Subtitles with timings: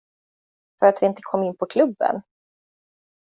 [0.79, 2.21] För att vi inte kom in på klubben?